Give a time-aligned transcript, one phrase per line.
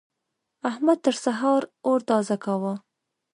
[0.69, 2.73] احمد تر سهار اور تازه کاوو.